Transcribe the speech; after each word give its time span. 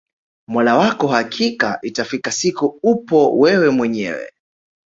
mola 0.47 0.77
wako 0.77 1.07
hakika 1.07 1.79
itafika 1.81 2.31
siku 2.31 2.65
upo 2.83 3.39
wewe 3.39 3.69
mwenyewe 3.69 4.31